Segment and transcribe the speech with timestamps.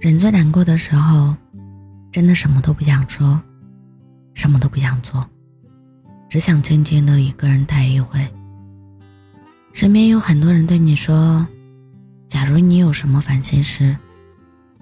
[0.00, 1.36] 人最难过的时候，
[2.10, 3.38] 真的什么都不想说，
[4.32, 5.28] 什么都不想做，
[6.26, 8.26] 只想静静的一个人待一会。
[9.74, 11.46] 身边有很多人对你说
[12.28, 13.94] ：“假如你有什么烦心事，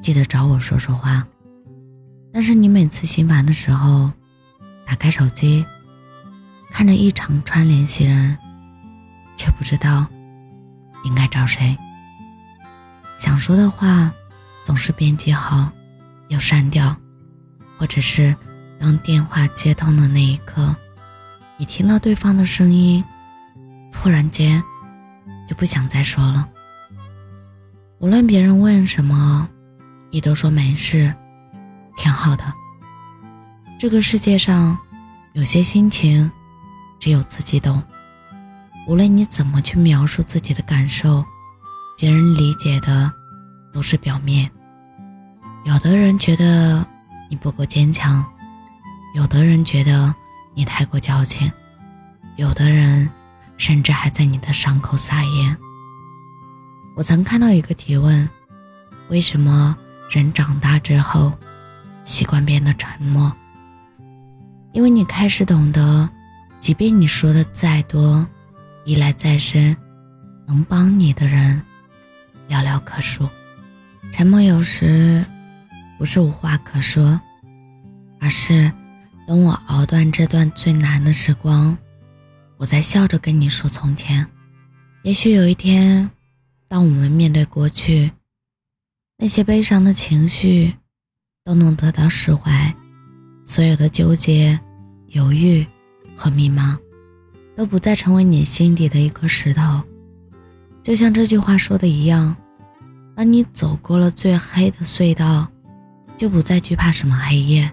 [0.00, 1.26] 记得找我说说话。”
[2.32, 4.12] 但是你每次心烦的时候，
[4.86, 5.64] 打开手机，
[6.70, 8.38] 看着一长串联系人，
[9.36, 10.06] 却不知道
[11.04, 11.76] 应该找谁。
[13.18, 14.12] 想说的话，
[14.68, 15.72] 总是编辑好
[16.28, 16.94] 又删掉，
[17.78, 18.36] 或者是
[18.78, 20.76] 当电话接通的那一刻，
[21.56, 23.02] 你听到对方的声音，
[23.90, 24.62] 突然间
[25.48, 26.46] 就不想再说了。
[27.98, 29.48] 无论别人问什么，
[30.10, 31.10] 你都说没事。
[31.96, 32.44] 挺好的。
[33.80, 34.76] 这个世界上，
[35.32, 36.30] 有些心情，
[37.00, 37.82] 只有自己懂。
[38.86, 41.24] 无论你怎么去描述自己的感受，
[41.96, 43.10] 别人理解的
[43.72, 44.50] 都是表面。
[45.68, 46.82] 有的人觉得
[47.28, 48.24] 你不够坚强，
[49.14, 50.14] 有的人觉得
[50.54, 51.52] 你太过矫情，
[52.36, 53.06] 有的人
[53.58, 55.54] 甚至还在你的伤口撒盐。
[56.96, 58.26] 我曾看到一个提问：
[59.10, 59.76] 为什么
[60.10, 61.30] 人长大之后？
[62.06, 63.30] 习惯变得沉默，
[64.72, 66.08] 因为你开始懂得，
[66.60, 68.26] 即便你说的再多，
[68.86, 69.76] 依赖再深，
[70.46, 71.60] 能帮你的人
[72.48, 73.28] 寥寥可数。
[74.10, 75.22] 沉默有时
[75.98, 77.20] 不是无话可说，
[78.20, 78.72] 而是
[79.26, 81.76] 等我熬断这段最难的时光，
[82.56, 84.26] 我再笑着跟你说从前。
[85.02, 86.08] 也许有一天，
[86.68, 88.10] 当我们面对过去，
[89.18, 90.74] 那些悲伤的情绪。
[91.44, 92.74] 都能得到释怀，
[93.46, 94.60] 所有的纠结、
[95.06, 95.66] 犹豫
[96.14, 96.76] 和迷茫，
[97.56, 99.82] 都不再成为你心底的一颗石头。
[100.82, 102.36] 就像这句话说的一样，
[103.16, 105.50] 当你走过了最黑的隧道，
[106.18, 107.72] 就不再惧怕什么黑夜，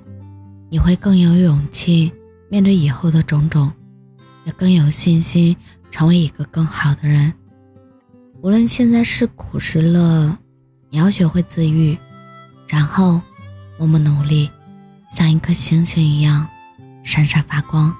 [0.70, 2.14] 你会更有勇气
[2.50, 3.70] 面对以后的种种，
[4.46, 5.58] 也更有信心
[5.92, 7.34] 成为一个更好的人。
[8.42, 10.38] 无论现在是苦是乐，
[10.90, 11.98] 你要学会自愈，
[12.70, 13.20] 然后。
[13.78, 14.50] 默默努力，
[15.12, 16.48] 像一颗星星一样
[17.04, 17.94] 闪闪发光，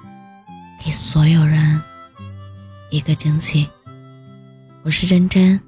[0.82, 1.78] 给所有人
[2.90, 3.68] 一个惊喜。
[4.82, 5.60] 我是真真，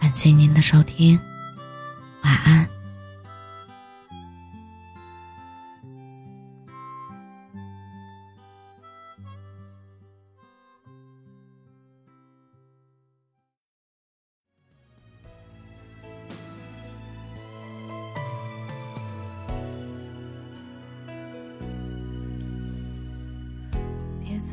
[0.00, 1.18] 感谢您的收听，
[2.22, 2.73] 晚安。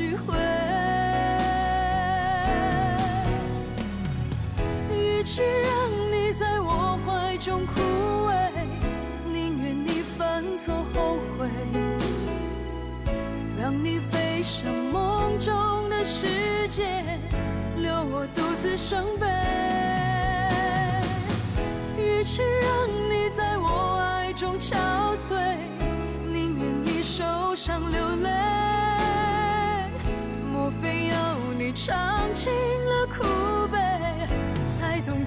[0.00, 0.34] 聚会，
[4.90, 7.82] 与其让你在我怀中枯
[8.26, 8.32] 萎，
[9.30, 11.46] 宁愿你犯错后悔，
[13.60, 17.04] 让你飞向梦中的世界，
[17.76, 19.26] 留我独自伤悲。
[21.98, 24.74] 与其让你在我爱中憔
[25.18, 25.58] 悴，
[26.32, 27.99] 宁愿你受伤流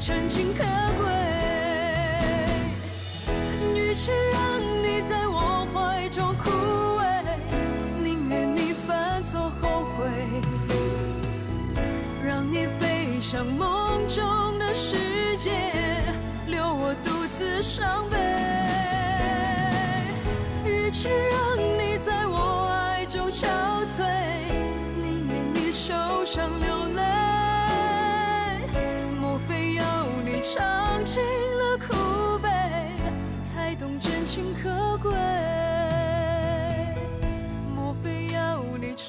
[0.06, 0.66] 真情可
[1.02, 1.08] 贵。
[3.74, 6.52] 与其让你在我怀中枯
[7.00, 7.24] 萎，
[8.04, 10.10] 宁愿你犯错后悔，
[12.22, 15.72] 让你飞向梦中的世界，
[16.48, 18.63] 留我独自伤悲。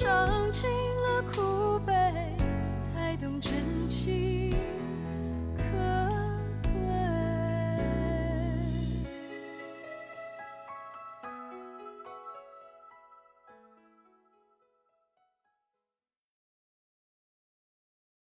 [0.05, 1.91] 尝尽了苦悲，
[2.79, 4.44] 才懂真情？